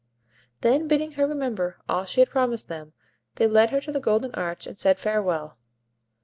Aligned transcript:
Then, 0.61 0.87
bidding 0.87 1.11
her 1.11 1.27
remember 1.27 1.77
all 1.87 2.05
she 2.05 2.21
had 2.21 2.31
promised 2.31 2.67
them, 2.69 2.93
they 3.35 3.45
led 3.45 3.69
her 3.69 3.79
to 3.81 3.91
the 3.91 3.99
golden 3.99 4.33
arch, 4.33 4.65
and 4.65 4.79
said 4.79 4.97
farewell. 4.99 5.59